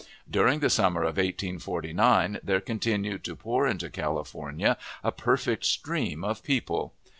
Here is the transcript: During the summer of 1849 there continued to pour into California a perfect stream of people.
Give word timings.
During 0.27 0.61
the 0.61 0.69
summer 0.71 1.01
of 1.01 1.17
1849 1.17 2.39
there 2.41 2.59
continued 2.59 3.23
to 3.23 3.35
pour 3.35 3.67
into 3.67 3.91
California 3.91 4.75
a 5.03 5.11
perfect 5.11 5.63
stream 5.65 6.23
of 6.23 6.41
people. 6.41 6.91